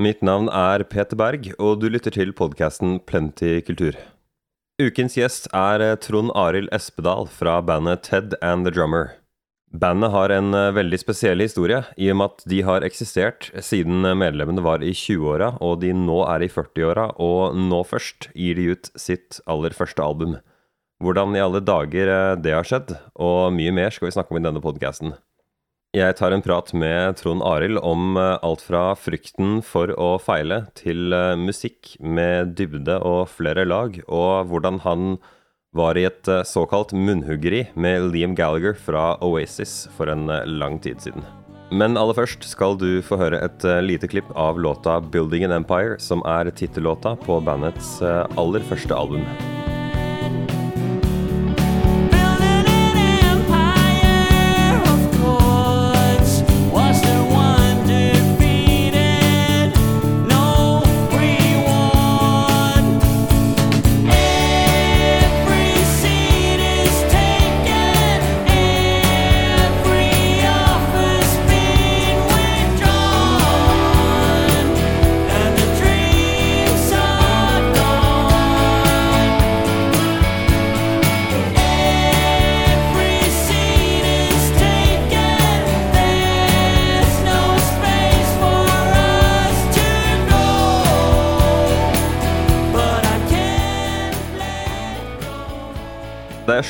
[0.00, 3.98] Mitt navn er Peter Berg, og du lytter til podkasten Plenty kultur.
[4.80, 9.10] Ukens gjest er eh, Trond Arild Espedal fra bandet Ted and The Drummer.
[9.76, 14.08] Bandet har en eh, veldig spesiell historie, i og med at de har eksistert siden
[14.16, 18.70] medlemmene var i 20-åra, og de nå er i 40-åra, og nå først gir de
[18.72, 20.38] ut sitt aller første album.
[21.04, 24.40] Hvordan i alle dager eh, det har skjedd, og mye mer skal vi snakke om
[24.40, 25.12] i denne podkasten.
[25.90, 30.60] Jeg tar en prat med Trond Arild om eh, alt fra frykten for å feile,
[30.78, 35.16] til eh, musikk med dybde og flere lag, og hvordan han
[35.74, 41.02] var i et eh, såkalt munnhuggeri med Liam Gallagher fra Oasis for en lang tid
[41.02, 41.26] siden.
[41.74, 45.98] Men aller først skal du få høre et lite klipp av låta 'Building an Empire',
[45.98, 47.98] som er tittellåta på bandets
[48.38, 49.26] aller første album.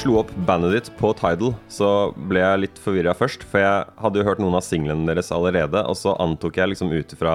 [0.00, 1.88] Slo opp bandet ditt på Tidal, så
[2.30, 3.42] ble jeg litt forvirra først.
[3.44, 6.92] For jeg hadde jo hørt noen av singlene deres allerede, og så antok jeg liksom
[6.94, 7.34] ut ifra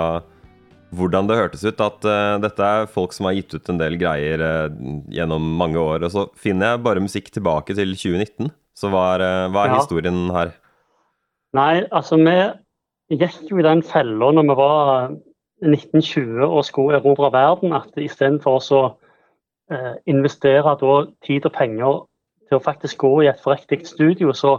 [0.96, 3.98] hvordan det hørtes ut, at uh, dette er folk som har gitt ut en del
[4.02, 4.78] greier uh,
[5.14, 6.08] gjennom mange år.
[6.08, 8.50] Og så finner jeg bare musikk tilbake til 2019.
[8.76, 9.78] Så hva er, uh, hva er ja.
[9.84, 10.56] historien her?
[11.58, 12.36] Nei, altså vi
[13.20, 15.14] gikk jo i den fella når vi var
[15.62, 18.84] 1920 og skulle erobre verden, at istedenfor å
[20.06, 22.04] investere da, tid og penger
[22.50, 24.58] til å faktisk gå i et forriktig studio, så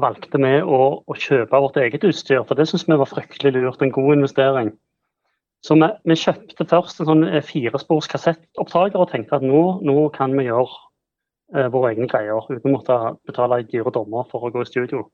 [0.00, 2.44] valgte vi å, å, kjøpe vårt eget utstyr.
[2.48, 3.82] For det syns vi var fryktelig lurt.
[3.82, 4.72] En god investering.
[5.66, 9.96] Så vi, vi kjøpte først en sånn eh, firespors kassettopptaker og tenkte at nå, nå
[10.14, 10.68] kan vi gjøre
[11.56, 15.04] eh, våre egne greier uten å måtte betale dyre dommer for å gå i studio.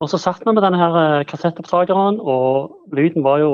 [0.00, 3.52] Og så satt vi med denne her eh, kassettopptakeren, og lyden var jo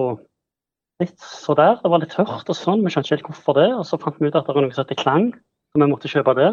[1.02, 1.80] litt så der.
[1.82, 2.84] Det var litt tørt og sånn.
[2.86, 3.70] Vi skjønte ikke helt hvorfor det.
[3.74, 6.10] Og så fant vi ut at det var noe som heter klang, så vi måtte
[6.12, 6.52] kjøpe det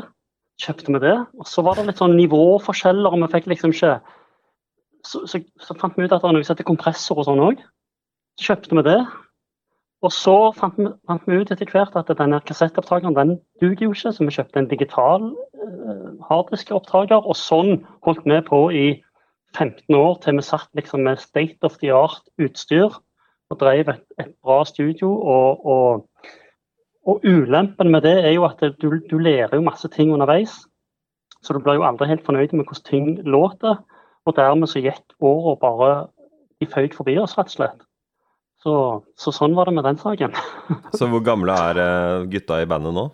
[0.60, 1.16] kjøpte vi det.
[1.40, 3.98] Og så var det litt sånn nivåforskjeller, og vi fikk liksom ikke
[5.06, 7.62] så, så, så, fant vi ut at det var noe kompressor og sånn òg.
[8.40, 9.00] Så kjøpte vi det.
[10.04, 13.96] Og så fant vi, fant vi ut etter hvert at denne kassettopptakeren den duger jo
[13.96, 17.24] ikke, så vi kjøpte en digital uh, harddiskeopptaker.
[17.24, 18.88] Og sånn holdt vi på i
[19.58, 22.92] 15 år til vi satt liksom med state of the art utstyr
[23.50, 25.10] og drev et, et bra studio.
[25.10, 26.09] og, og
[27.10, 30.62] og Ulempen med det er jo at du, du, lærer jo masse ting underveis.
[31.42, 33.80] Så du blir jo aldri helt fornøyd med hvordan ting låter.
[34.28, 35.92] Og dermed så gikk åra bare
[36.60, 37.84] De føyk forbi oss, rett og slett.
[38.60, 38.74] Så,
[39.16, 40.34] så, sånn var det med den saken.
[41.00, 43.06] så hvor gamle er eh, gutta i bandet nå?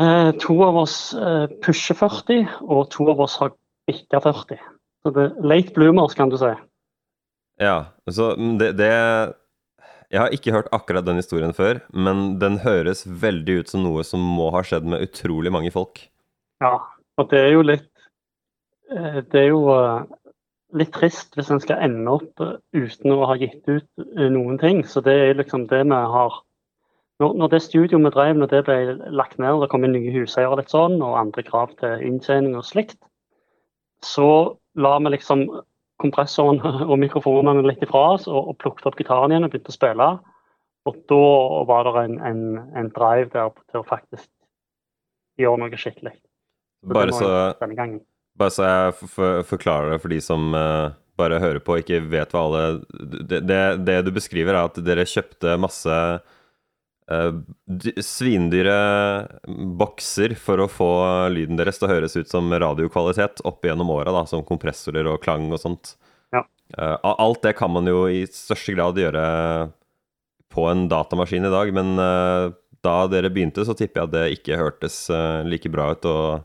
[0.00, 3.52] Eh, to av oss eh, pusher 40, og to av oss har
[3.84, 4.62] bikka 40.
[5.04, 6.54] Så det er late bloomers, kan du si.
[7.60, 7.76] Ja,
[8.08, 8.90] så det, det
[10.14, 14.04] jeg har ikke hørt akkurat den historien før, men den høres veldig ut som noe
[14.06, 16.04] som må ha skjedd med utrolig mange folk.
[16.62, 16.76] Ja,
[17.18, 17.90] og det er jo litt
[18.94, 20.06] eh, Det er jo eh,
[20.78, 24.84] litt trist hvis en skal ende opp eh, uten å ha gitt ut noen ting.
[24.86, 26.40] Så det er liksom det vi har
[27.22, 28.78] Når, det studioet vi drev, når det ble
[29.10, 32.56] lagt ned, det kom inn nye huseiere og litt sånn, og andre krav til inntjening
[32.58, 32.98] og slikt,
[34.02, 35.46] så la vi liksom
[36.04, 36.60] kompressoren
[36.90, 40.08] og mikrofonene litt ifra oss og, og plukket opp gitaren igjen og begynte å spille.
[40.84, 41.26] Og da
[41.68, 42.40] var det en, en,
[42.76, 44.28] en drive der til å faktisk
[45.40, 46.12] gjøre noe skikkelig.
[46.84, 47.30] Bare så,
[48.36, 52.34] bare så, jeg forklarer det for de som uh, bare hører på og ikke vet
[52.34, 55.96] hva alle det, det, det, du beskriver, er at dere kjøpte masse
[58.00, 58.76] svindyre
[59.76, 60.88] bokser for å få
[61.34, 65.50] lyden deres til å høres ut som radiokvalitet opp gjennom åra, som kompressorer og klang
[65.52, 65.94] og sånt.
[66.32, 66.44] Ja.
[66.78, 69.24] Uh, alt det kan man jo i største grad gjøre
[70.54, 72.54] på en datamaskin i dag, men uh,
[72.84, 74.96] da dere begynte, så tipper jeg at det ikke hørtes
[75.48, 76.44] like bra ut, og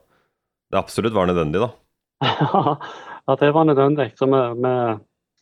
[0.71, 1.71] det absolutt var nødvendig, da.
[3.27, 4.11] ja, det var nødvendig.
[4.19, 4.73] Så vi, vi,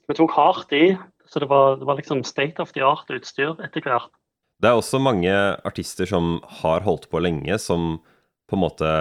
[0.10, 0.96] vi tok hardt i.
[1.28, 4.10] Så det var, det var liksom state of the art-utstyr etter hvert.
[4.58, 5.32] Det er også mange
[5.68, 7.98] artister som har holdt på lenge, som
[8.50, 8.92] på en måte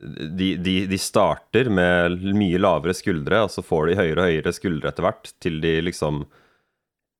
[0.00, 4.54] de, de, de, starter med mye lavere skuldre, og så får de høyere og høyere
[4.56, 6.22] skuldre etter hvert, til de liksom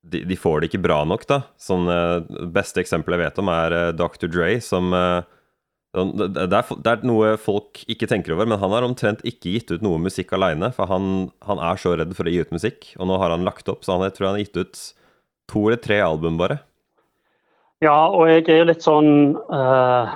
[0.01, 1.43] de, de, får det ikke bra nok, da.
[1.61, 4.31] Sånn, det beste eksempelet jeg vet om, er Dr.
[4.33, 8.87] Dre, som sånn, det er, det er, noe folk ikke tenker over, men han har
[8.87, 10.71] omtrent ikke gitt ut noe musikk aleine.
[10.73, 13.45] For han, han, er så redd for å gi ut musikk, og nå har han
[13.45, 14.83] lagt opp, så han, jeg tror han har gitt ut
[15.53, 16.63] to eller tre album, bare.
[17.81, 20.13] Ja, og jeg er jo litt sånn uh,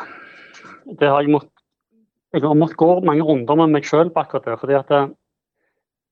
[1.00, 1.52] Det har jeg måttet
[2.36, 4.58] Jeg har måttet gå mange runder med meg sjøl på akkurat det.
[4.60, 5.06] fordi at uh,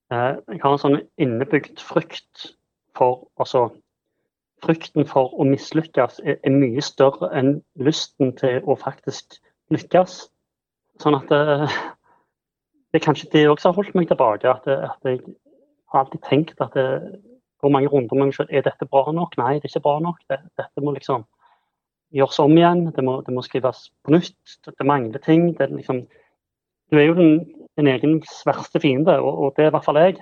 [0.09, 2.47] jeg har en sånn innebygd frykt
[2.97, 3.67] for Altså
[4.63, 9.35] frykten for å mislykkes er, er, mye større enn lysten til å faktisk
[9.75, 10.13] lykkes.
[11.03, 11.67] Sånn at uh,
[12.93, 14.47] det er kanskje det også har holdt meg tilbake.
[14.47, 15.19] At, at jeg
[15.91, 16.87] har alltid tenkt at det
[17.61, 18.55] går mange runder med meg selv.
[18.55, 19.35] Er dette bra nok?
[19.41, 20.23] Nei, det er ikke bra nok.
[20.31, 21.27] Det, dette må liksom
[22.13, 22.85] gjøres om igjen.
[22.95, 24.57] Det må, det må skrives på nytt.
[24.67, 25.51] Det, mangler ting.
[25.57, 26.03] Det er liksom,
[26.91, 27.39] du er jo din,
[27.79, 30.19] din egen verste fiende, og, og, det er i hvert fall jeg.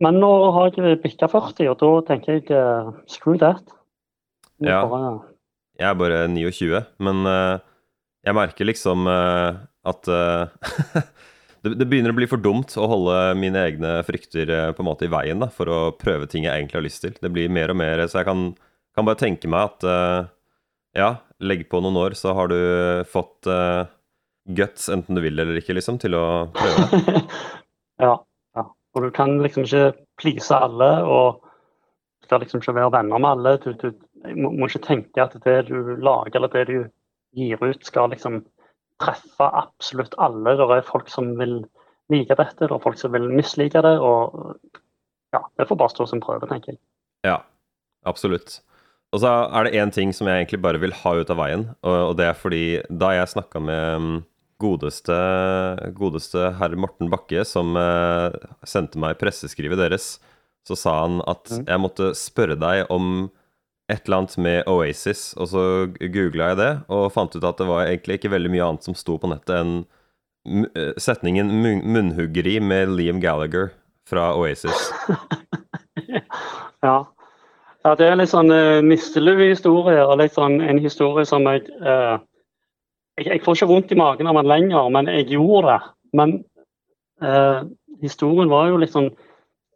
[0.00, 3.60] Men nå har jeg bikka 40, og da tenker jeg uh, screw that.
[4.64, 4.82] Ja.
[4.88, 5.18] Bare,
[5.80, 7.58] jeg er bare 29, men uh,
[8.24, 10.08] jeg merker liksom uh, at
[11.64, 15.08] det, det, begynner å bli for dumt å holde mine egne frykter på en måte
[15.08, 17.16] i veien da, for å prøve ting jeg egentlig har lyst til.
[17.20, 18.50] Det blir mer og mer, så jeg kan,
[18.96, 19.88] kan bare tenke meg at
[20.96, 22.58] ja, legg på noen år, så har du
[23.10, 23.86] fått uh,
[24.56, 26.24] guts, enten du vil eller ikke, liksom, til å
[26.56, 27.22] prøve.
[28.06, 28.14] ja,
[28.56, 28.66] ja.
[28.96, 31.42] Og du kan liksom ikke please alle, og
[32.20, 33.56] du skal liksom ikke være venner med alle.
[33.62, 36.78] Du, du må, må, ikke tenke at det du lager eller det du
[37.38, 38.42] gir ut, skal liksom
[39.00, 40.56] treffe absolutt alle.
[40.58, 41.60] Det er folk som vil
[42.10, 43.96] like dette, det er folk som vil mislike det.
[44.02, 44.58] og
[45.32, 46.82] ja, Det får bare stå som prøve, tenker jeg.
[47.26, 47.38] Ja,
[48.08, 48.58] absolutt.
[49.10, 51.64] Og så er det én ting som jeg egentlig bare vil ha ut av veien,
[51.82, 54.18] og, og det er fordi da jeg snakka med mm,
[54.62, 55.16] godeste,
[55.96, 60.14] godeste herr Morten Bakke, som eh, sendte meg presseskrivet deres,
[60.66, 61.66] så sa han at mm.
[61.66, 63.28] jeg måtte spørre deg om
[63.90, 65.62] et eller annet med Oasis, og så
[65.98, 68.94] googla jeg det, og fant ut at det var egentlig ikke veldig mye annet som
[68.98, 69.74] sto på nettet enn
[70.70, 73.72] eh, setningen 'munnhuggeri med Liam Gallagher'
[74.06, 74.90] fra Oasis.
[76.86, 77.00] ja.
[77.80, 82.18] Ja, det er litt sånn uh, nisselue-historie, og litt sånn en historie som jeg, uh,
[83.16, 85.78] jeg, jeg får ikke vondt i magen av den lenger, men jeg gjorde det.
[86.20, 86.34] Men
[87.24, 87.64] uh,
[88.04, 89.12] historien var jo litt sånn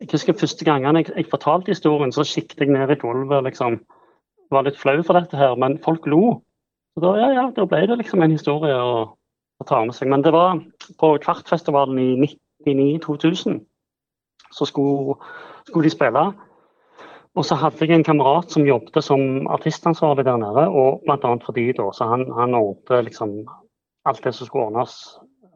[0.02, 3.78] Jeg husker første gangene jeg, jeg fortalte historien, så siktet jeg ned i gulvet liksom.
[4.52, 6.40] Var litt flau for dette her, men folk lo.
[6.92, 10.10] Så da, ja, ja, da ble det liksom en historie å, å ta med seg.
[10.12, 10.58] Men det var
[11.00, 12.10] på Kvartfestivalen i
[12.66, 13.62] 99-2000,
[14.52, 15.16] så skulle,
[15.70, 16.26] skulle de spille.
[17.34, 21.56] Og så hadde jeg en kamerat som jobbet som artistansvarlig der nede, og blant for
[21.56, 23.40] de da, så han, han ordnet liksom
[24.06, 24.94] alt det som skulle ordnes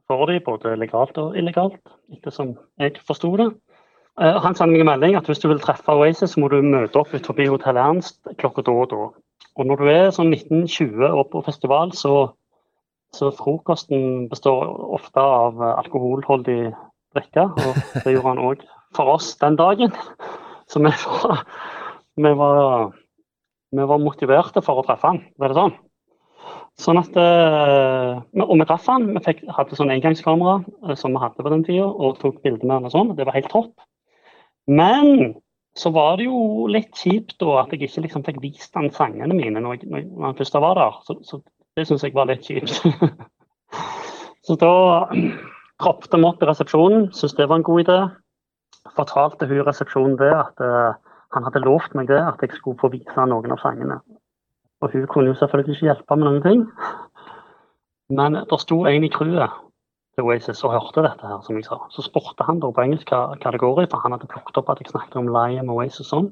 [0.08, 1.78] for dem, både legalt og illegalt,
[2.12, 3.52] ettersom jeg forsto det.
[4.18, 6.58] Uh, han sendte meg en melding at hvis du vil treffe Oasis, så må du
[6.64, 9.04] møte opp utenfor Hotell Ernst klokka da og da.
[9.58, 12.32] Og når du er sånn 1920 og på festival, så,
[13.14, 14.66] så frokosten består
[14.98, 16.72] ofte av alkoholholdig
[17.14, 17.46] drikke.
[17.46, 18.66] Og det gjorde han òg
[18.96, 19.94] for oss den dagen.
[20.68, 21.42] Så vi var,
[22.16, 22.94] vi var,
[23.70, 25.76] vi var motiverte for å treffe han, var det sånn?
[26.78, 29.08] Sånn at, eh, Og vi traff han.
[29.16, 32.64] Vi fikk, hadde sånn engangskamera eh, som vi hadde på den tida, og tok bilder
[32.64, 33.14] med han og sånn.
[33.18, 33.74] Det var helt topp.
[34.70, 35.34] Men
[35.78, 39.34] så var det jo litt kjipt da at jeg ikke liksom fikk vist han sangene
[39.36, 41.02] mine når, jeg, når han først var der.
[41.06, 41.40] Så, så
[41.78, 42.78] det syns jeg var litt kjipt.
[44.46, 44.72] så da
[45.82, 48.00] kroppet vi opp i resepsjonen, syntes det var en god idé
[48.96, 50.96] fortalte hun i resepsjonen det at uh,
[51.36, 54.00] han hadde lovt meg det, at jeg skulle få vise noen av sangene.
[54.80, 56.66] Og hun kunne jo selvfølgelig ikke hjelpe med noen ting.
[58.08, 59.56] Men det sto en i crewet
[60.16, 61.78] til Oasis og hørte dette her, som jeg sa.
[61.92, 64.70] Så spurte han da på engelsk hva, det går i, for han hadde plukket opp
[64.72, 66.30] at jeg snakket om Liam Oasis sånn.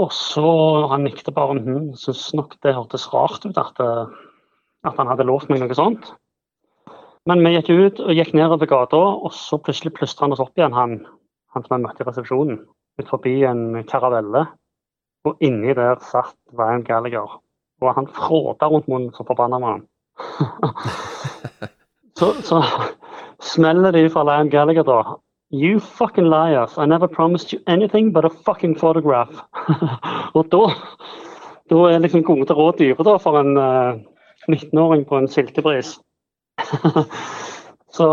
[0.00, 0.50] Og så
[0.88, 1.58] Han nikket bare.
[1.60, 4.06] Hun syntes nok det hørtes rart ut at, eh,
[4.86, 6.12] at han hadde lovt meg noe sånt.
[7.28, 10.56] Men vi gikk ut og gikk nedover gata, og så plutselig plystra han oss opp
[10.56, 10.96] igjen, han,
[11.52, 12.62] han som vi møtte i resepsjonen.
[13.00, 14.46] Ut forbi en karavelle.
[15.28, 17.40] Og inni der satt Ryan Gallagher.
[17.80, 19.84] Og han fråda rundt munnen så forbanna med han.
[22.18, 22.62] så, så
[23.40, 25.02] smeller de fra Ryan Gallagher da.
[25.52, 26.78] You fucking liars.
[26.78, 29.42] I never promised you anything but a fucking photograph.
[30.36, 30.68] og da,
[31.70, 35.98] da er liksom gode råd dyre for en uh, eh, 19-åring på en siltebris.
[37.96, 38.08] så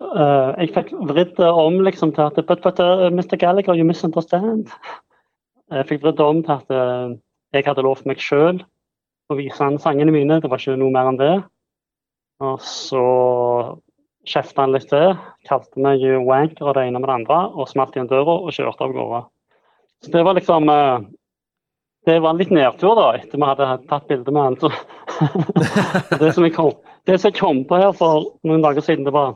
[0.00, 3.38] uh, jeg fikk vridd om liksom, til at But, but uh, Mr.
[3.40, 4.72] Gallagher, you misunderstand.
[5.72, 7.16] Jeg fikk vridd om til at uh,
[7.52, 8.62] jeg hadde lovt meg sjøl
[9.30, 10.40] å vise han sangene mine.
[10.40, 11.34] Det var ikke noe mer enn det.
[12.42, 13.06] Og så
[14.28, 15.16] kjefta han litt til,
[15.48, 18.86] kalte meg wanker og det ene med det andre, og smalt igjen døra og kjørte
[18.86, 19.22] av gårde.
[20.02, 21.02] Så det var liksom eh,
[22.06, 24.56] Det var en litt nedtur, da, etter vi hadde tatt bilde med han.
[24.58, 24.70] Så,
[26.20, 26.74] det, som jeg kom,
[27.08, 29.34] det som jeg kom på her for noen dager siden, det var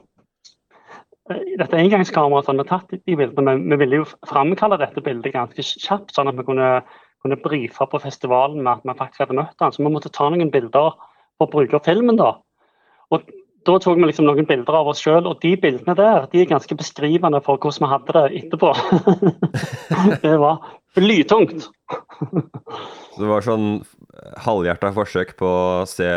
[1.58, 5.34] dette engangskameraet som vi har tatt de bildene, men vi ville jo framkalle dette bildet
[5.34, 6.68] ganske kjapt, sånn at vi kunne,
[7.24, 9.74] kunne brife på festivalen med at vi faktisk hadde møtt han.
[9.74, 10.94] Så vi måtte ta noen bilder
[11.36, 12.20] for å bruke filmen.
[12.20, 12.36] da.
[13.10, 13.26] Og
[13.66, 16.50] da tok vi liksom noen bilder av oss sjøl, og de bildene der de er
[16.50, 18.70] ganske beskrivende for hvordan vi hadde det etterpå.
[20.26, 20.62] det var
[20.94, 21.66] blytungt.
[23.16, 23.80] Det var sånn
[24.44, 26.08] halvhjerta forsøk på å se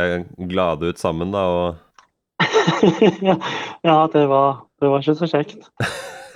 [0.50, 1.86] glade ut sammen, da, og
[3.88, 5.70] Ja, det var, det var, ikke så kjekt.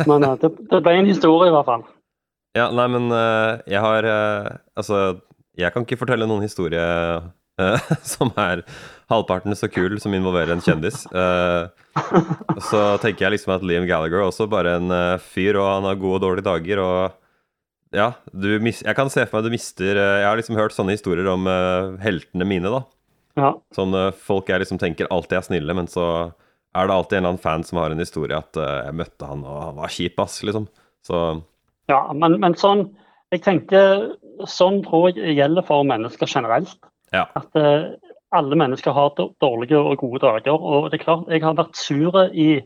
[0.07, 1.85] Men det, det, ble en historie, i hvert fall.
[2.53, 4.97] Ja, nei, men uh, jeg har uh, Altså,
[5.57, 6.83] jeg kan ikke fortelle noen historie
[8.13, 8.61] som er
[9.09, 11.03] halvparten så kul som involverer en kjendis.
[12.69, 15.99] så tenker jeg liksom at Liam Gallagher er også bare en fyr, og han har
[16.01, 17.22] gode og dårlige dager, og
[17.93, 20.95] ja, mis, jeg kan se for meg du mister eh, Jeg har liksom hørt sånne
[20.95, 22.81] historier om uh, heltene mine, da.
[23.39, 23.51] Ja.
[23.75, 26.07] Sånn uh, folk jeg liksom tenker alltid er snille, men så
[26.73, 29.29] er det alltid en eller annen fan som har en historie at uh, jeg møtte
[29.29, 30.67] han, og han var kjip, ass, liksom.
[31.05, 31.23] Så
[31.91, 32.87] Ja, men, men, sånn
[33.33, 34.13] Jeg tenker
[34.49, 36.77] sånn tror jeg gjelder for mennesker generelt.
[37.13, 37.27] Ja.
[37.37, 37.57] At
[38.33, 40.53] alle mennesker har dårlige og gode dager.
[40.53, 42.61] Og det er klart, jeg har vært sur i,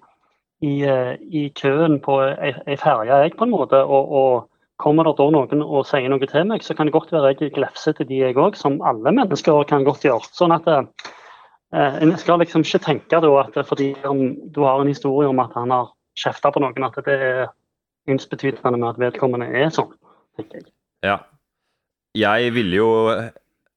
[0.63, 3.79] i, i køen på ei ferje, jeg, på en måte.
[3.83, 7.13] og, og Kommer det da noen og sier noe til meg, så kan det godt
[7.13, 10.29] være jeg glefser til de jeg òg, som alle mennesker kan godt gjøre.
[10.37, 10.83] Sånn at eh,
[11.73, 15.73] En skal liksom ikke tenke da at fordi du har en historie om at han
[15.73, 17.47] har kjefta på noen, at det er
[18.07, 19.91] ensbetydende med at vedkommende er sånn.
[20.37, 20.71] tenker jeg.
[21.05, 21.19] Ja.
[22.17, 22.89] Jeg ville jo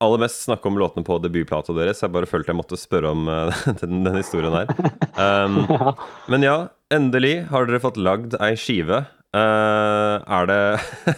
[0.01, 2.01] aller mest snakke om låtene på debutplata deres.
[2.01, 4.71] Jeg bare følte jeg måtte spørre om uh, den, den, historien her.
[5.21, 5.67] Um.
[6.33, 6.55] Men ja,
[6.95, 9.03] endelig har dere fått lagd ei skive
[9.39, 10.63] er det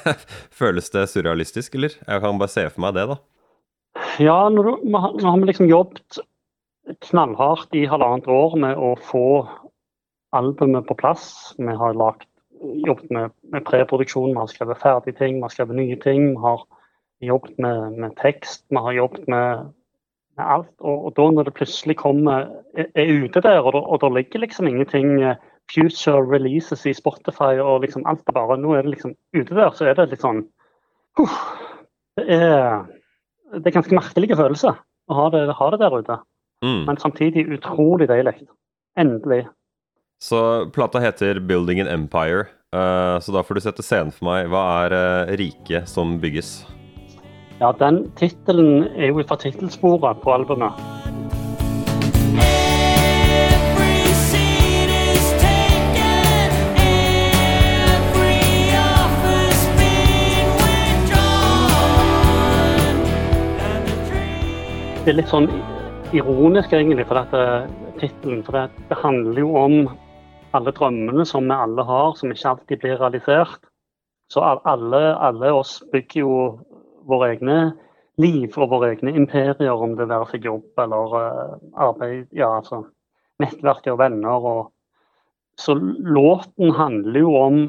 [0.61, 1.95] Føles det surrealistisk, eller?
[2.07, 3.17] Jeg kan bare se for meg det, da.
[4.21, 6.21] Ja, nå, har vi liksom jobbet
[7.07, 9.27] knallhardt i halvannet år med å få
[10.37, 11.55] albumet på plass.
[11.59, 12.29] Vi har lagt,
[12.87, 16.33] jobbet med, med preproduksjon, vi har skrevet ferdige ting, vi har skrevet nye ting.
[16.33, 16.65] Vi har
[17.23, 19.73] jobbet med, med tekst, vi har jobbet med,
[20.39, 20.75] med alt.
[20.81, 24.45] Og, og, da når det plutselig kommer, er, er ute der, og, og det ligger
[24.45, 25.37] liksom ingenting uh,
[25.71, 29.71] future releases i Spotify og liksom alt det bare Nå er det liksom ute der,
[29.77, 30.43] så er det litt sånn
[31.21, 31.39] uh,
[32.19, 32.83] det, er,
[33.59, 34.77] det er ganske merkelige følelser
[35.11, 36.19] å ha det, ha det der ute.
[36.63, 36.85] Mm.
[36.89, 38.37] Men samtidig utrolig deilig.
[38.99, 39.47] Endelig.
[40.23, 44.53] Så plata heter 'Building an Empire', uh, så da får du sette scenen for meg.
[44.53, 46.61] Hva er uh, riket som bygges?
[47.59, 51.02] Ja, den tittelen er jo fra tittelsporet på albumet.
[65.03, 65.49] Det er litt sånn
[66.15, 67.39] ironisk, egentlig, for dette
[67.99, 68.43] tittelen.
[68.47, 69.75] For det, handler jo om
[70.55, 73.67] alle drømmene som vi alle har, som ikke alltid blir realisert.
[74.31, 76.37] Så alle, alle oss bygger jo
[77.11, 77.57] våre egne
[78.23, 82.85] liv og våre egne imperier, om det være seg jobb eller uh, arbeid, ja, altså
[83.43, 84.49] nettverk og venner.
[84.53, 84.65] Og,
[85.59, 87.63] så låten handler jo om,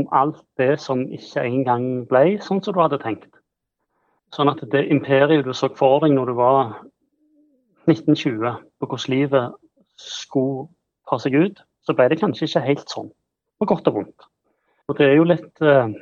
[0.00, 3.33] om alt det som ikke engang ble sånn som du hadde tenkt.
[4.34, 6.60] Sånn at det imperiet du så for deg når du var
[7.90, 9.52] 1920, på hvordan livet
[10.00, 10.68] skulle
[11.10, 13.10] ta seg ut, så ble det kanskje ikke helt sånn.
[13.60, 14.28] På godt og vondt.
[14.88, 15.94] Og det er jo litt eh,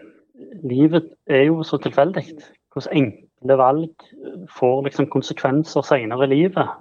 [0.67, 2.25] Livet er jo så tilfeldig.
[2.73, 4.07] Hvordan enkle valg
[4.51, 6.73] får liksom konsekvenser senere i livet.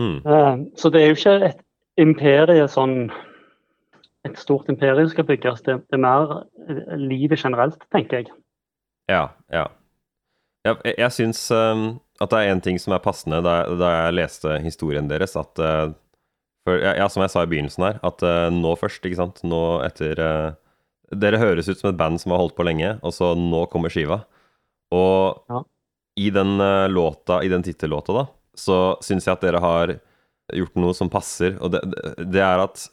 [0.00, 0.22] Mm.
[0.24, 1.60] Eh, så det er jo ikke et
[2.00, 3.10] imperie sånn
[4.26, 5.60] Et stort imperium skal bygges.
[5.62, 6.32] Det, det er mer
[6.98, 8.32] livet generelt, tenker jeg.
[9.06, 9.68] Ja, ja.
[10.66, 11.86] Jeg, jeg syns um,
[12.22, 15.62] at det er én ting som er passende da, da, jeg leste historien deres, at
[15.62, 15.90] uh,
[16.66, 19.60] for, ja, Som jeg sa i begynnelsen her, at uh, nå først, ikke sant Nå
[19.86, 20.56] etter uh,
[21.14, 23.92] Dere høres ut som et band som har holdt på lenge, og så nå kommer
[23.94, 24.24] skiva.
[24.90, 25.60] Og ja.
[26.18, 26.56] i den
[26.90, 28.24] låta, i den tittellåta, da,
[28.58, 29.92] så syns jeg at dere har
[30.50, 31.84] gjort noe som passer, og det,
[32.26, 32.88] det er at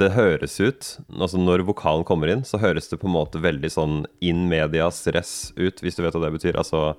[0.00, 3.70] det høres ut altså Når vokalen kommer inn, så høres det på en måte veldig
[3.72, 6.58] sånn in medias res ut, hvis du vet hva det betyr.
[6.60, 6.90] Altså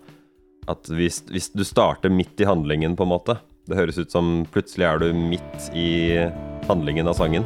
[0.68, 3.38] at hvis, hvis, du starter midt i handlingen, på en måte
[3.70, 5.90] Det høres ut som plutselig er du midt i
[6.68, 7.46] handlingen av sangen.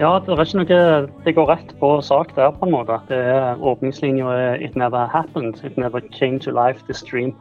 [0.00, 2.96] Ja, det er ikke noe Det går rett på sak der, på en måte.
[3.10, 5.60] Det er Åpningslinja 'It never happened'.
[5.64, 7.34] 'It never came to life, this dream'.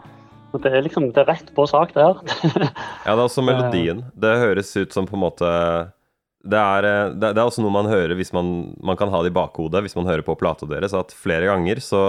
[0.52, 2.20] Og det er liksom det er rett på sak der.
[3.06, 4.04] ja, det er også melodien.
[4.14, 5.48] Det høres ut som på en måte
[6.44, 9.22] det er, eh, det, det er også noe man hører hvis man, man kan ha
[9.24, 12.04] det i bakhodet hvis man hører på plata deres, at flere ganger så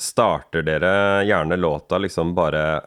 [0.00, 2.80] starter dere gjerne låta liksom bare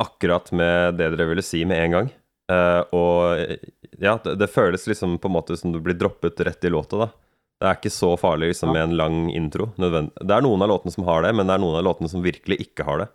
[0.00, 2.10] akkurat med det dere ville si med en gang.
[2.50, 6.64] Uh, og ja, det, det, føles liksom på en måte som du blir droppet rett
[6.66, 7.10] i låta, da.
[7.60, 9.68] Det er ikke så farlig liksom med en lang intro.
[9.78, 10.16] Nødvendig.
[10.24, 12.24] Det er noen av låtene som har det, men det er noen av låtene som
[12.24, 13.08] virkelig ikke har det.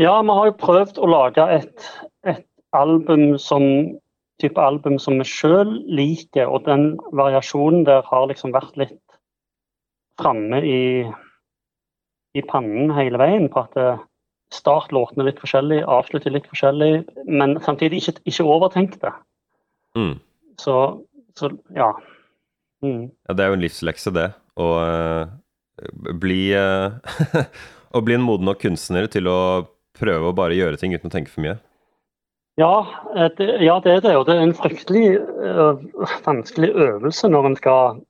[0.00, 1.90] Ja, vi har jo prøvd å lage et,
[2.24, 3.66] et album som
[4.40, 9.00] type album som vi sjøl liker, og den variasjonen der har liksom vært litt
[10.20, 10.82] framme i,
[12.36, 13.48] i pannen hele veien.
[13.52, 13.88] på at det,
[14.54, 19.12] Start låtene litt forskjellig, avslutte litt forskjellig, men samtidig ikke, ikke overtenk det.
[19.98, 20.14] Mm.
[20.62, 20.76] Så,
[21.38, 21.90] så, ja.
[22.84, 23.08] Mm.
[23.26, 23.34] ja.
[23.34, 24.28] Det er jo en livslekse, det.
[24.56, 26.94] Å uh, bli uh,
[27.96, 29.38] Å bli en moden nok kunstner til å
[29.96, 31.56] prøve å bare gjøre ting uten å tenke for mye.
[32.60, 34.16] Ja, eh, det, ja, det er det.
[34.18, 35.80] Og det er en fryktelig uh,
[36.26, 38.02] vanskelig øvelse når en skal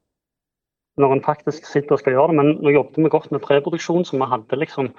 [0.96, 2.38] når en faktisk sitter og skal gjøre det.
[2.40, 4.90] Men nå jobbet vi godt med preproduksjon, så vi hadde liksom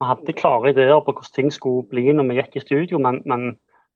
[0.00, 3.20] vi hadde klare ideer på hvordan ting skulle bli når vi gikk i studio, men,
[3.28, 3.50] men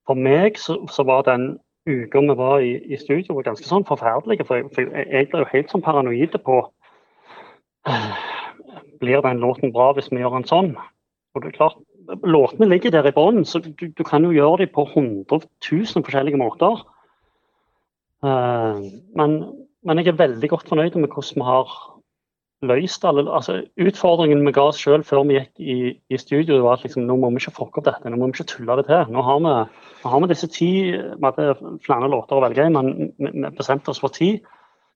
[0.06, 1.54] for meg så, så, var den
[1.88, 4.44] uka vi var i, i studio ganske sånn forferdelig.
[4.44, 6.62] For jeg, for jeg ble jo helt sånn paranoid på
[9.00, 10.70] Blir den låten bra hvis vi gjør den sånn?
[11.34, 11.80] Og det er klart,
[12.24, 16.04] Låtene ligger der i bunnen, så du, du, kan jo gjøre dem på 100 000
[16.04, 16.82] forskjellige måter.
[18.24, 18.84] Uh,
[19.16, 19.38] men,
[19.84, 21.72] men jeg er veldig godt fornøyd med hvordan vi har
[22.68, 25.76] løst alle altså, Utfordringen vi ga oss selv før vi gikk i,
[26.12, 28.36] i studio, var at liksom, nå må vi ikke fucke opp dette, nå må vi
[28.36, 29.12] ikke tulle det til.
[29.14, 29.54] Nå har vi,
[30.04, 31.50] nå har vi disse ti Vi hadde
[31.84, 34.36] flere låter å velge i, men vi, bestemte oss for ti.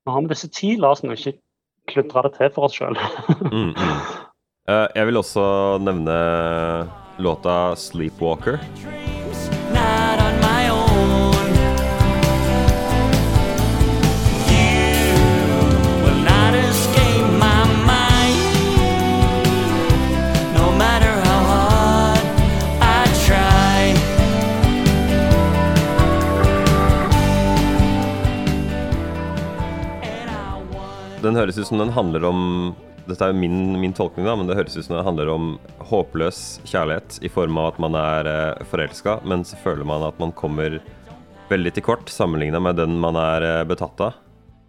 [0.06, 1.36] Nå har vi disse ti, la oss nå ikke
[1.88, 2.98] kludre det til for oss sjøl.
[3.52, 4.00] mm, mm.
[4.68, 5.44] uh, jeg vil også
[5.84, 6.18] nevne
[7.18, 9.07] låta 'Sleepwalker'.
[31.22, 32.40] Den høres ut som den handler om
[33.08, 35.46] Dette er min, min tolkning, da, men det høres ut som den handler om
[35.88, 40.18] håpløs kjærlighet i form av at man er eh, forelska, men så føler man at
[40.20, 40.76] man kommer
[41.48, 44.18] veldig til kort sammenligna med den man er eh, betatt av.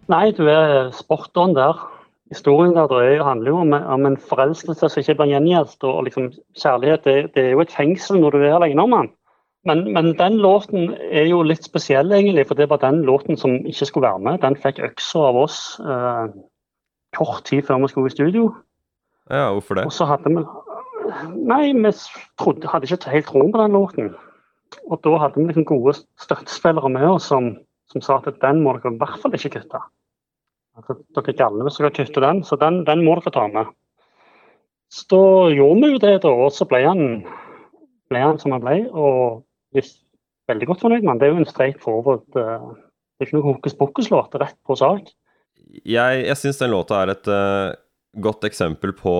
[0.08, 1.84] Nei, du er spot on der.
[2.32, 5.84] Historien der det handler jo om, om, en forelskelse som ikke blir gjengjeldt.
[5.84, 9.12] Og liksom, kjærlighet det, det, er jo et fengsel når du er alene om den.
[9.68, 13.58] Men, men, den låten er jo litt spesiell, egentlig, for det var den låten som
[13.68, 14.40] ikke skulle være med.
[14.40, 16.32] Den fikk øksa av oss eh,
[17.16, 18.46] kort tid før vi skulle i studio.
[19.28, 19.84] Ja, hvorfor det?
[19.84, 20.46] Og så hadde vi
[21.34, 21.90] Nei, vi
[22.38, 24.12] trodde, hadde ikke helt troen på den låten.
[24.86, 27.50] Og da hadde vi liksom gode støttespillere med oss som,
[27.90, 29.80] som, sa at den må dere i hvert fall ikke kutte.
[30.78, 33.72] Altså, dere er gale hvis dere kutter den, så den, den, må dere ta med.
[34.90, 35.22] Så da
[35.54, 37.02] gjorde vi jo det, da, og så ble han,
[38.10, 38.78] ble han som han ble.
[38.94, 39.42] Og
[39.74, 39.90] vi er
[40.50, 41.20] veldig godt fornøyd med den.
[41.22, 42.26] Det er jo en straight forward.
[42.34, 42.72] Uh,
[43.16, 45.10] det er ikke noe hokus pokus-låt, rett på sak
[45.84, 47.76] jeg, jeg syns den låta er et uh,
[48.22, 49.14] godt eksempel på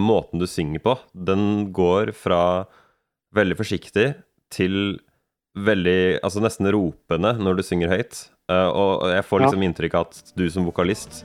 [0.00, 0.96] måten du synger på.
[1.14, 2.66] Den går fra
[3.34, 4.12] veldig forsiktig
[4.54, 5.00] til
[5.54, 8.24] veldig Altså nesten ropende når du synger høyt.
[8.50, 9.70] Uh, og jeg får liksom ja.
[9.70, 11.22] inntrykk av at du som vokalist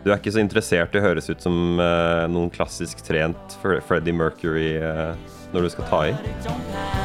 [0.00, 4.16] Du er ikke så interessert i å høres ut som uh, noen klassisk trent Freddie
[4.16, 4.70] Mercury
[5.52, 7.03] når du skal ta i.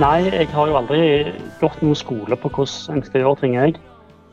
[0.00, 1.00] Nei, jeg har jo aldri
[1.60, 3.56] gått noen skole på hvordan en skal gjøre ting.
[3.58, 3.74] jeg.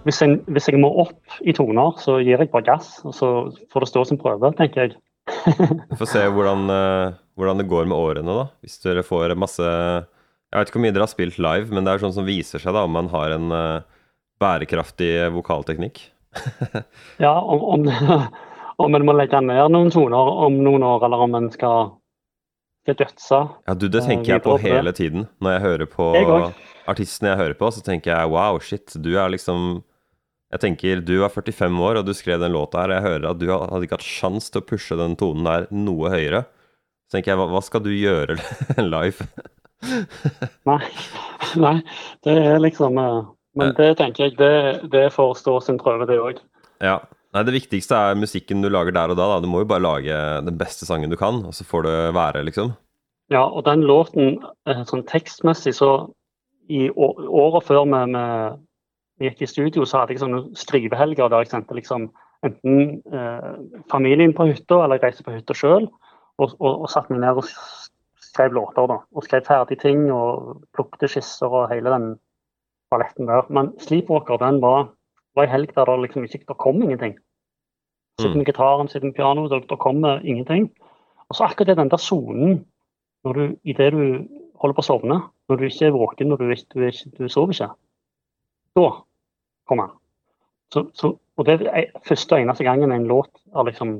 [0.07, 3.31] Hvis en, hvis jeg må opp i toner, så gir jeg bare gass, og så
[3.73, 4.95] får det stå som prøve, tenker jeg.
[5.89, 8.47] Vi får se hvordan, uh, hvordan, det går med årene, da.
[8.63, 11.97] Hvis dere får masse Jeg vet ikke hvor mye dere har spilt live, men det
[11.97, 13.83] er sånn som viser seg da om man har en uh,
[14.39, 15.99] bærekraftig vokalteknikk.
[17.25, 17.89] ja, om, om,
[18.87, 21.97] om en må legge ned noen toner om noen år, eller om en skal
[22.87, 23.41] til dødsa.
[23.67, 25.27] Ja, du, det tenker jeg på hele tiden.
[25.43, 26.49] Når jeg hører på jeg
[26.87, 29.83] artistene jeg hører på, så tenker jeg wow, shit, du er liksom
[30.47, 33.25] Jeg tenker du er 45 år, og du skrev den låta her, og jeg hører
[33.33, 36.45] at du hadde ikke hatt sjans til å pushe den tonen der noe høyere.
[37.07, 38.37] Så tenker jeg, hva, hva skal du gjøre
[38.93, 39.27] live?
[40.71, 40.79] nei,
[41.65, 41.75] nei,
[42.23, 43.27] det er liksom uh,
[43.59, 46.39] Men det tenker jeg, det, det får stå sin prøve, det òg.
[46.79, 47.01] Ja.
[47.37, 49.27] Nei, det viktigste er musikken du lager der og da.
[49.29, 49.41] da.
[49.43, 52.41] Du må jo bare lage den beste sangen du kan, og så får det være,
[52.47, 52.71] liksom.
[53.29, 56.09] Ja, og den låten, eh, sånn tekstmessig, så
[56.65, 58.21] i året før vi,
[59.19, 62.09] vi, gikk i studio, så hadde jeg sånne skrivehelger der jeg sendte liksom
[62.47, 63.51] enten eh,
[63.91, 65.85] familien på hytta, eller reiste på hytta sjøl,
[66.41, 67.53] og, og, og satte meg ned og
[68.31, 68.89] skrev låter.
[68.89, 72.09] da, Og skrev ferdige ting og plukket skisser og hele den
[72.89, 73.45] balletten der.
[73.53, 74.89] Men Sleepwalker den var,
[75.37, 77.17] var en helg der det liksom ikke kom ingenting.
[78.17, 78.37] Sitter mm.
[78.41, 80.71] med gitaren, sitter med pianoet, det, det kommer ingenting.
[81.29, 82.65] Og så akkurat den der sonen
[83.67, 84.23] idet du
[84.57, 85.17] holder på å sovne,
[85.49, 86.85] når du ikke er våken, når du, du,
[87.17, 87.67] du sover ikke,
[88.79, 88.87] da
[89.67, 89.97] kommer han.
[90.73, 93.99] Så, så, og det er første og eneste gangen en låt har liksom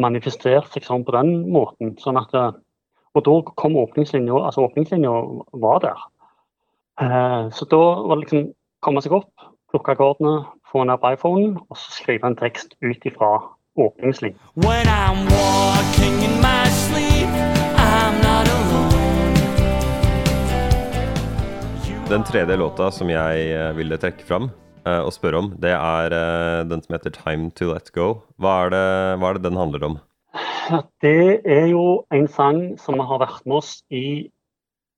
[0.00, 1.94] manifestert seg sånn på den måten.
[2.00, 2.52] sånn at eh,
[3.14, 5.10] Og da kom åpningslinja altså åpningslinja
[5.62, 6.02] var der.
[7.02, 8.44] Eh, så da var det liksom
[8.84, 9.32] komme seg opp,
[9.70, 13.38] plukke akkordene, få den på iPhonen og så skrive en tekst ut ifra
[13.78, 14.80] my
[22.10, 26.10] Den tredje låta som jeg eh, ville trekke fram uh, og spørre om, det er
[26.10, 28.18] uh, den som heter 'Time To Let Go'.
[28.42, 28.86] Hva er, det,
[29.22, 29.98] hva er det den handler om?
[31.02, 34.30] Det er jo en sang som har vært med oss i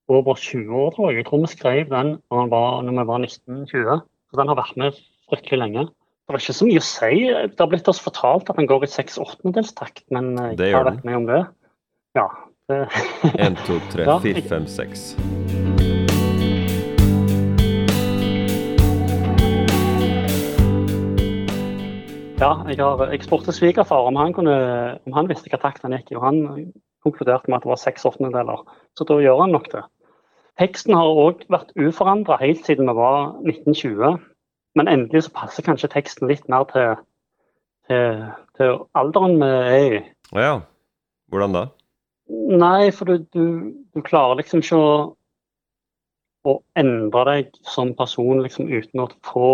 [0.09, 1.17] over 20 år, tror jeg.
[1.17, 4.01] Jeg tror vi skrev den når, var, når vi var 1920.
[4.33, 4.97] Så den har vært med
[5.29, 5.83] fryktelig lenge.
[6.25, 7.17] Det er ikke så mye å si.
[7.53, 11.05] Det har blitt oss fortalt at den går i seks åttendedelstakt, men jeg har vært
[11.05, 11.41] med om det.
[12.17, 12.25] Ja.
[12.73, 15.05] 1, 2, 3, 4, 5, 6.
[22.41, 26.15] Ja, jeg, har, jeg spurte svigerfar om, han om han visste hva takt han gikk
[26.15, 26.17] i.
[26.17, 26.73] og Han
[27.05, 28.65] konkluderte med at det var seks åttendedeler,
[28.97, 29.85] så da gjør han nok det.
[30.61, 34.19] Teksten har òg vært uforandra helt siden vi var 1920.
[34.77, 37.01] Men endelig så passer kanskje teksten litt mer til,
[37.89, 38.21] til,
[38.57, 40.03] til alderen vi er i.
[40.33, 40.55] Å ja.
[41.33, 41.67] Hvordan da?
[42.33, 43.45] Nei, for du, du,
[43.93, 44.93] du klarer liksom ikke å,
[46.49, 49.53] å, endre deg som person liksom uten å få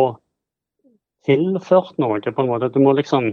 [1.27, 2.71] tilført noe, på en måte.
[2.75, 3.31] Du må liksom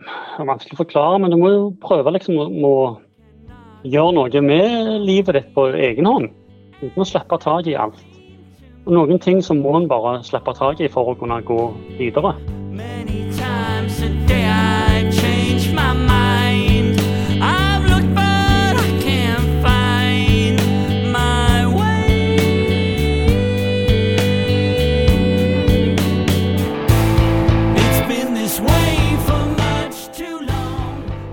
[0.00, 2.76] Det er vanskelig å forklare, men du må jo prøve liksom å
[3.84, 6.30] gjøre noe med livet ditt på egen hånd.
[6.80, 7.98] Uten å slippe tak i alt.
[8.86, 11.60] Og noen ting så må en bare slippe tak i for å kunne gå
[11.98, 12.32] videre.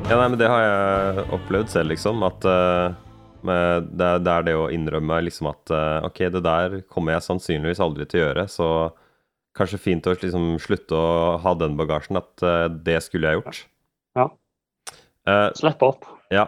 [0.07, 2.21] Ja, nei, men det har jeg opplevd selv, liksom.
[2.23, 2.95] At uh,
[3.47, 7.25] det, er, det, er det å innrømme liksom at uh, ok, det der kommer jeg
[7.27, 8.69] sannsynligvis aldri til å gjøre, så
[9.57, 13.63] kanskje fint å liksom slutte å ha den bagasjen, at uh, det skulle jeg gjort.
[14.17, 14.29] Ja.
[15.59, 16.05] Slipp opp.
[16.31, 16.45] Ja.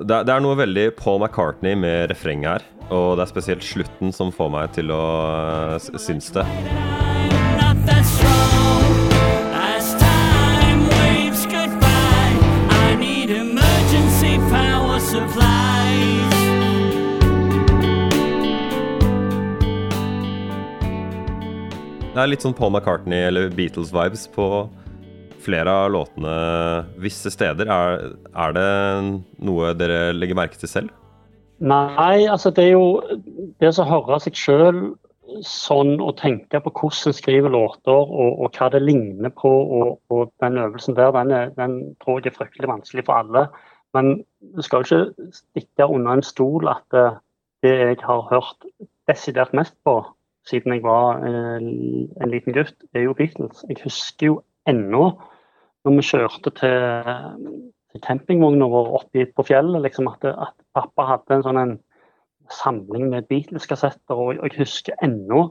[0.00, 4.14] Det, det, er noe veldig Paul McCartney med refrenget her, og det er spesielt slutten
[4.16, 5.02] som får meg til å
[5.80, 6.46] synes det.
[7.60, 8.39] Not that strong.
[22.20, 24.46] Det er litt sånn Paul McCartney eller Beatles-vibes på
[25.40, 26.34] flere av låtene
[27.00, 27.70] visse steder.
[27.72, 28.64] Er, er, det
[29.48, 30.90] noe dere legger merke til selv?
[31.64, 33.22] Nei, altså det er jo
[33.64, 34.82] det å høre seg sjøl
[35.48, 39.96] sånn og tenke på hvordan en skriver låter og, og, hva det ligner på, og,
[40.12, 43.48] og den øvelsen der, den, er, den, tror jeg er fryktelig vanskelig for alle.
[43.96, 47.10] Men du skal jo ikke stikke under en stol at det,
[47.64, 48.72] det jeg har hørt
[49.08, 50.02] desidert mest på,
[50.48, 53.64] siden jeg var eh, en liten gutt, er jo Beatles.
[53.68, 55.10] Jeg husker jo ennå
[55.84, 61.38] når vi kjørte til, til campingvogna vår oppe på fjellet, liksom at, at, pappa hadde
[61.38, 61.76] en sånn en
[62.52, 64.16] samling med Beatles-kassetter.
[64.16, 65.48] Og jeg husker ennå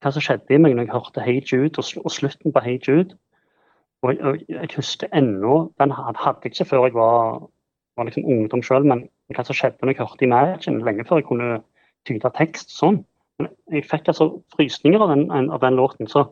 [0.00, 2.80] hva som skjedde i meg når jeg hørte Hey Jude og, og slutten på Hey
[2.80, 3.16] Jude.
[4.02, 7.42] Og og jeg husker ennå Den hadde jeg ikke før jeg var,
[7.96, 11.28] var liksom ungdom sjøl, men hva som skjedde når jeg hørte Imagine, lenge før jeg
[11.28, 11.60] kunne
[12.08, 13.02] tyde tekst sånn
[13.72, 16.08] jeg fikk altså frysninger av den, av den låten.
[16.10, 16.24] Så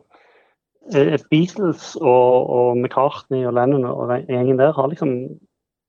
[0.93, 5.15] eh, Beatles og, og, McCartney og Lennon og den gjengen der har liksom,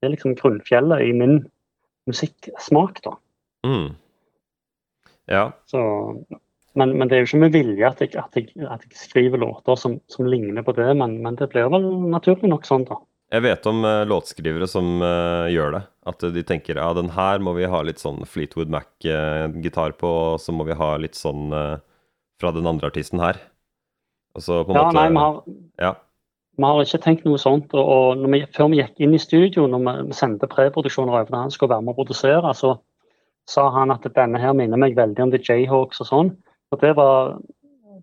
[0.01, 1.43] det er liksom grunnfjellet i min
[2.11, 3.17] musikksmak, da.
[3.67, 3.91] Mm.
[5.31, 5.51] Ja.
[5.71, 5.81] Så,
[6.75, 9.43] men, men, det er jo ikke med vilje at jeg, at jeg, at jeg skriver
[9.43, 12.99] låter som, som, ligner på det, men, men det blir vel naturlig nok sånn, da.
[13.31, 15.83] Jeg vet om uh, låtskrivere som uh, gjør det.
[16.11, 20.41] At de tenker ja, den her må vi ha litt sånn Fleetwood Mac-gitar på, og
[20.43, 21.79] så må vi ha litt sånn uh,
[22.41, 23.39] fra den andre artisten her.
[24.35, 25.43] Og så på en Ja, måte nei, vi har,
[25.79, 25.93] Ja.
[26.59, 27.75] vi har ikke tenkt noe sånt.
[27.75, 31.39] Og, vi, før vi gikk inn i studio, når vi, vi sendte preproduksjoner over til
[31.39, 32.79] han skulle være med å produsere, så
[33.51, 36.35] sa han at denne her minner meg veldig om The Jayhawks og sånn.
[36.71, 37.39] Og det var,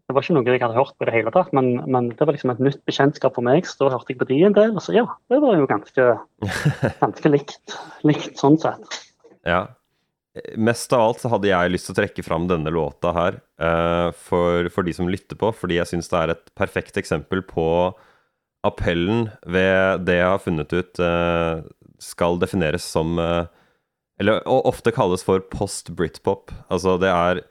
[0.07, 2.23] det var ikke noe jeg hadde hørt på i det hele tatt, men, men det
[2.23, 3.65] var liksom et nytt bekjentskap for meg.
[3.67, 6.05] Så da hørte jeg på de en del, og så ja, det var jo ganske,
[7.01, 7.75] ganske likt,
[8.07, 9.01] likt sånn sett.
[9.43, 9.65] Ja.
[10.55, 14.15] Mest av alt så hadde jeg lyst til å trekke fram denne låta her uh,
[14.15, 17.67] for, for de som lytter på, fordi jeg syns det er et perfekt eksempel på
[18.67, 21.67] appellen ved det jeg har funnet ut uh,
[21.99, 23.49] skal defineres som uh,
[24.21, 26.53] Eller og ofte kalles for post-britpop.
[26.73, 27.43] Altså det er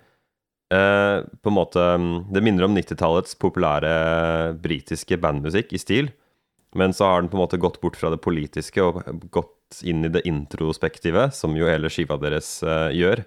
[0.75, 3.93] eh, på en måte mm, Det minner om 90-tallets populære
[4.63, 6.13] britiske bandmusikk i stil.
[6.77, 9.03] Men så har den på en måte gått bort fra det politiske og
[9.33, 13.25] gått inn i det introspektive, som jo hele skiva deres eh, gjør.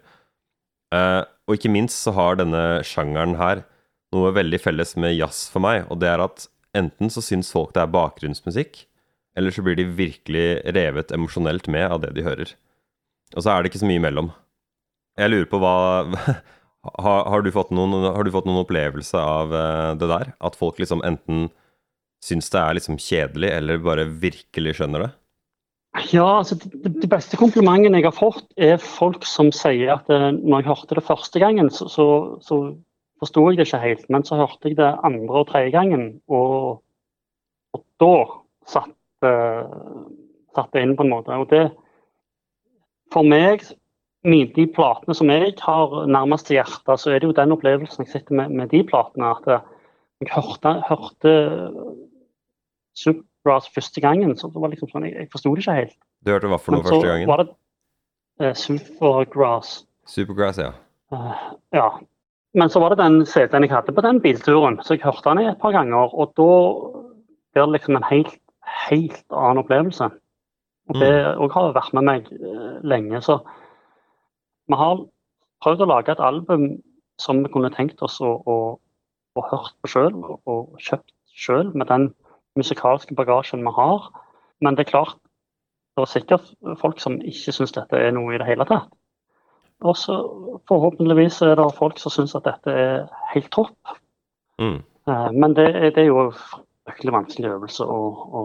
[0.95, 3.65] Eh, og ikke minst så har denne sjangeren her
[4.15, 6.47] noe veldig felles med jazz for meg, og det er at
[6.77, 8.83] enten så syns folk det er bakgrunnsmusikk,
[9.37, 12.53] eller så blir de virkelig revet emosjonelt med av det de hører.
[13.35, 14.31] Og så er det ikke så mye imellom.
[15.19, 15.75] Jeg lurer på hva
[16.83, 20.33] har, har, du noen, har du fått noen opplevelse av eh, det der?
[20.39, 21.49] At folk liksom enten
[22.23, 25.09] syns det er liksom kjedelig, eller bare virkelig skjønner det?
[26.13, 30.29] Ja, altså de, de beste komplimentene jeg har fått, er folk som sier at eh,
[30.35, 32.05] når jeg hørte det første gangen, så, så,
[32.45, 32.61] så
[33.19, 34.05] forsto jeg det ikke helt.
[34.13, 36.79] Men så hørte jeg det andre og tredje gangen, og,
[37.75, 38.13] og da
[38.69, 40.05] satt, uh,
[40.55, 41.35] satt det inn på en måte.
[41.35, 41.69] Og det
[43.09, 43.63] For meg,
[44.27, 48.03] min, de platene som jeg har nærmest til hjertet, så er det jo den opplevelsen
[48.03, 49.31] jeg sitter med, med de platene.
[49.31, 49.47] At
[50.19, 51.33] jeg hørte, hørte
[52.99, 55.97] Supergrass første gangen, så det var liksom sånn, jeg, jeg forsto det ikke helt.
[56.25, 57.29] Du hørte hva for noe første gangen?
[57.29, 57.53] var det
[58.43, 59.83] uh, Supergrass.
[60.09, 60.73] Supergrass, ja.
[61.13, 61.89] Uh, ja.
[62.57, 65.45] Men så var det den CD-en jeg hadde på den bilturen, så jeg hørte den
[65.47, 66.11] et par ganger.
[66.11, 66.49] Og da
[67.53, 68.35] blir det liksom en helt,
[68.89, 70.09] helt annen opplevelse.
[70.89, 71.49] Og det mm.
[71.53, 73.21] har vært med meg uh, lenge.
[73.23, 73.39] Så
[74.69, 75.01] vi har
[75.63, 76.69] prøvd å lage et album
[77.19, 78.57] som vi kunne tenkt oss å, å,
[79.35, 82.09] å hørt på sjøl, og, og kjøpt sjøl, med den
[82.59, 84.07] musikalske bagasjen vi har.
[84.63, 85.17] Men det er klart,
[85.97, 86.47] det er sikkert
[86.79, 88.87] folk som ikke syns dette er noe i det hele tatt.
[89.87, 90.15] Og så
[90.67, 93.75] forhåpentligvis er det folk som syns at dette er helt topp.
[94.59, 94.81] Mm.
[95.07, 96.33] Eh, Men det, er- det er jo en
[96.87, 97.99] fryktelig vanskelig øvelse å,
[98.39, 98.41] å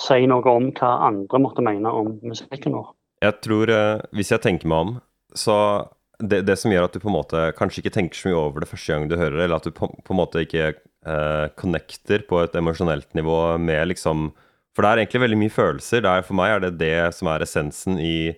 [0.00, 2.90] si noe om hva andre måtte mene om musikken vår.
[3.24, 4.92] Jeg tror, eh, hvis jeg tenker meg om,
[5.38, 5.56] så
[6.20, 8.64] det, det som gjør at du på en måte kanskje ikke tenker så mye over
[8.64, 11.46] det første gang du hører det, eller at du på, på en måte ikke eh,
[11.60, 14.30] connecter på et emosjonelt nivå med liksom
[14.76, 16.06] For det er egentlig veldig mye følelser.
[16.06, 18.32] Er, for meg er det det som er essensen i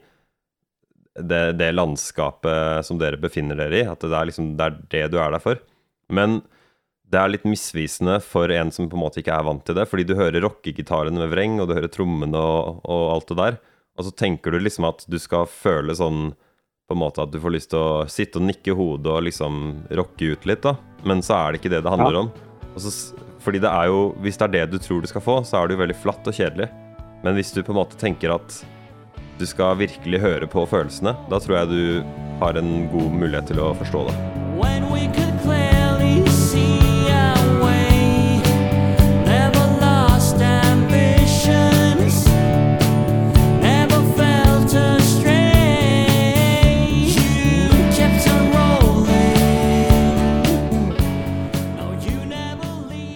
[1.12, 3.85] det, det landskapet som dere befinner dere i.
[3.85, 5.61] At det er liksom det er det du er der for.
[6.09, 6.40] Men
[7.12, 9.85] det er litt misvisende for en som på en måte ikke er vant til det,
[9.90, 13.59] fordi du hører rockegitarene med vreng, og du hører trommene og, og alt det der,
[13.98, 16.31] og så tenker du liksom at du skal føle sånn
[16.88, 19.60] på en måte at du får lyst til å sitte og nikke hodet og liksom
[19.96, 20.74] rocke ut litt, da.
[21.08, 22.20] Men så er det ikke det det handler Ja.
[22.26, 22.32] om.
[22.74, 25.40] Og så, fordi det er jo Hvis det er det du tror du skal få,
[25.44, 26.68] så er det jo veldig flatt og kjedelig.
[27.22, 28.64] Men hvis du på en måte tenker at
[29.38, 32.04] du skal virkelig høre på følelsene, da tror jeg du
[32.40, 35.21] har en god mulighet til å forstå det.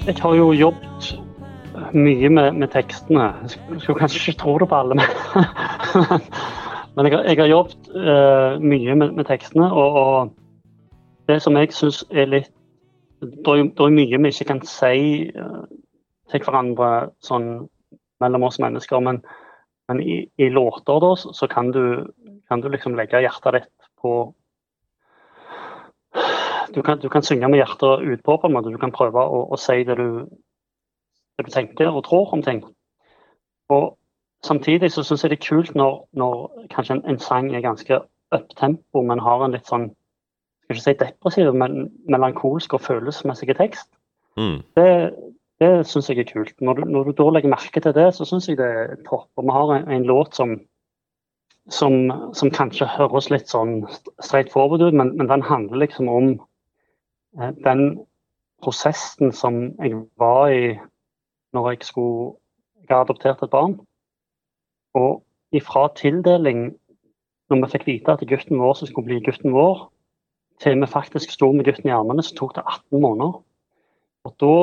[0.07, 1.07] Jeg har jo jobbet
[1.99, 3.25] mye med, med tekstene.
[3.43, 5.09] Jeg skulle, kanskje ikke tro det på alle, men,
[6.97, 9.67] men jeg, jeg har jobbet uh, mye med, med tekstene.
[9.67, 12.53] Og, og det som jeg syns er litt
[13.19, 15.67] Det er mye vi ikke kan si uh,
[16.31, 17.67] til hverandre sånn
[18.23, 19.19] mellom oss mennesker, men,
[19.91, 22.07] men i, i låter da, så kan, du,
[22.49, 24.21] kan du liksom legge hjertet ditt på
[26.75, 28.73] du kan, du kan synge med hjertet utpå, på en måte.
[28.73, 30.27] Du kan prøve å, å si det du,
[31.39, 32.65] det du tenker og tror om ting.
[33.73, 33.95] Og
[34.47, 38.01] samtidig så syns jeg det er kult når, når kanskje en, en sang er ganske
[38.35, 39.91] uptempo, men har en litt sånn
[40.67, 43.87] skal ikke si depressiv, men melankolsk og følelsesmessig tekst.
[44.37, 44.63] Mm.
[44.77, 44.89] Det,
[45.63, 46.55] det syns jeg er kult.
[46.61, 49.29] Når du, når du da legger merke til det, så syns jeg det er topp.
[49.39, 50.57] Og vi har en, en låt som,
[51.71, 53.85] som, som kanskje høres litt sånn
[54.19, 56.35] straight forward ut, men, men den handler liksom om
[57.37, 58.07] den
[58.63, 60.77] prosessen som jeg var i
[61.53, 62.37] når jeg skulle
[62.87, 63.81] Jeg har adoptert et barn.
[64.95, 66.77] Og ifra tildeling,
[67.51, 69.89] når vi fikk vite at gutten vår skulle bli gutten vår,
[70.63, 73.41] til vi faktisk sto med gutten i armene, så tok det 18 måneder.
[74.25, 74.55] Og da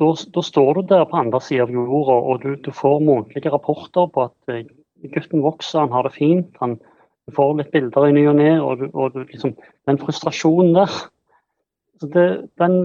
[0.00, 3.52] da, da står du der på andre siden av jorda, og du, du får månedlige
[3.52, 4.64] rapporter på at eh,
[5.12, 6.56] gutten vokser, han har det fint.
[6.60, 6.78] han
[7.28, 9.54] du får litt bilder i ny og ne, og, og liksom,
[9.88, 11.00] den frustrasjonen der
[12.00, 12.76] så det, den,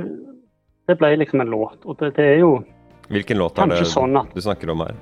[0.92, 1.78] det ble liksom en låt.
[1.88, 2.58] Og det, det er jo
[3.08, 4.96] Hvilken låt er det sånn at du snakker om her?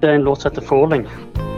[0.00, 1.49] det er en låt som heter 'Falling'.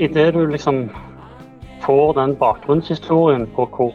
[0.00, 0.90] I, i det du liksom
[1.84, 3.92] får den bakgrunnshistorien på hvor,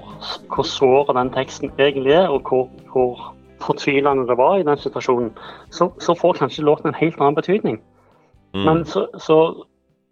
[0.55, 5.37] hvor såret den teksten egentlig er, og hvor, hvor fortvilende det var i den situasjonen,
[5.71, 7.81] så, så får kanskje låten en helt annen betydning.
[8.53, 8.65] Mm.
[8.65, 9.65] Men så, så,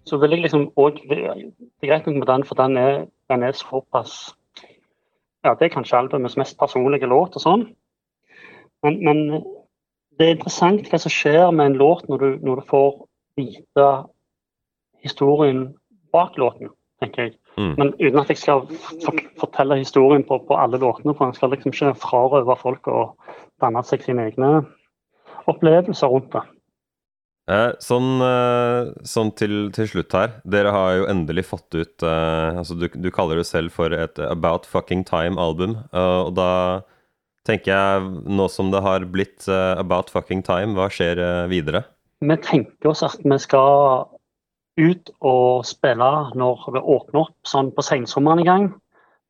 [0.06, 3.44] så vil jeg liksom òg Det er greit nok med den, for den er, den
[3.44, 4.36] er såpass
[5.46, 7.64] Ja, det er kanskje albumets mest personlige låt og sånn.
[8.84, 9.44] Men, men
[10.20, 12.92] det er interessant hva som skjer med en låt når du, når du får
[13.38, 13.88] vite
[15.04, 15.74] historien
[16.14, 16.72] bak låten,
[17.02, 17.36] tenker jeg.
[17.58, 17.74] Mm.
[17.78, 18.66] Men uten at jeg skal
[19.42, 23.04] fortelle historien på, på alle låtene, for en skal liksom ikke frarøve folk å
[23.62, 24.64] danne seg sine egne
[25.50, 26.44] opplevelser rundt det.
[27.52, 30.38] Eh, sånn eh, sånn til, til slutt her.
[30.48, 34.22] Dere har jo endelig fått ut eh, altså du, du kaller det selv for et
[34.24, 35.76] About Fucking Time-album.
[35.92, 36.52] eh, og da
[37.44, 41.84] tenker jeg, nå som det har blitt eh, About Fucking Time, hva skjer eh, videre?
[42.24, 44.08] Vi tenker oss at vi skal
[44.80, 46.10] ut og spille
[46.40, 48.68] når det åpner opp sånn på sensommeren i gang.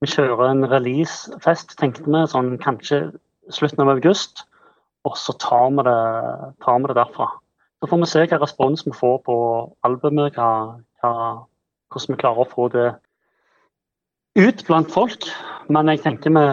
[0.04, 3.06] Vi kjører en releasefest, tenkte vi, sånn kanskje
[3.52, 4.46] slutten av august.
[5.08, 6.02] Og så tar vi det,
[6.64, 7.30] tar vi det derfra.
[7.84, 9.38] Så får vi se hva respons vi får på
[9.84, 11.14] albumet, hva, hva,
[11.92, 12.88] hvordan vi klarer å få det
[14.40, 15.28] ut blant folk.
[15.68, 16.46] Men jeg tenker vi,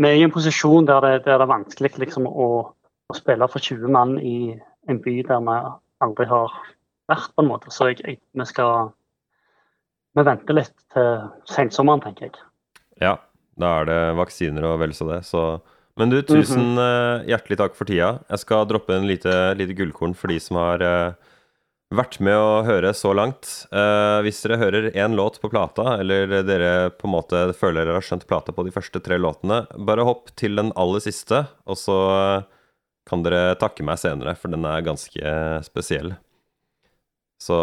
[0.00, 3.48] vi er i en posisjon der det, der det er vanskelig liksom, å, å spille
[3.48, 4.52] for 20 mann i
[4.88, 5.56] en by der vi
[6.04, 6.60] aldri har
[7.10, 7.72] vært, på en måte.
[7.74, 8.92] Så jeg, jeg, vi skal
[10.18, 12.46] Vi venter litt til sensommeren, tenker jeg.
[13.00, 13.14] Ja,
[13.60, 15.60] da er det vaksiner og vel så det, så
[15.98, 18.20] Men du, tusen eh, hjertelig takk for tida.
[18.30, 21.30] Jeg skal droppe en lite, lite gullkorn for de som har eh,
[21.94, 23.48] vært med å høre så langt.
[23.74, 27.98] Eh, hvis dere hører én låt på plata, eller dere på en måte føler dere
[27.98, 31.78] har skjønt plata på de første tre låtene, bare hopp til den aller siste, og
[31.80, 32.48] så eh,
[33.10, 35.34] kan dere takke meg senere, for den er ganske
[35.66, 36.14] spesiell.
[37.40, 37.56] Så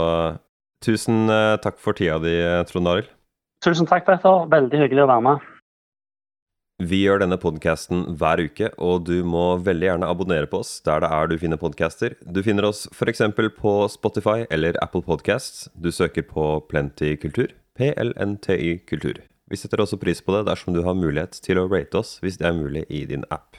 [0.83, 2.33] tusen eh, takk for tida di,
[2.69, 3.13] Trond Arild.
[3.65, 4.45] Tusen takk, Petter.
[4.51, 5.53] Veldig hyggelig å være med.
[6.77, 11.01] Vi gjør denne podcasten hver uke, og du må veldig gjerne abonnere på oss der
[11.01, 12.13] det er du finner podcaster.
[12.21, 13.23] Du finner oss f.eks.
[13.57, 15.71] på Spotify eller Apple Podcasts.
[15.73, 17.55] Du søker på Plenty Kultur.
[17.77, 19.23] PLNTY Kultur.
[19.49, 22.37] Vi setter også pris på det dersom du har mulighet til å rate oss hvis
[22.37, 23.55] det er mulig i din app.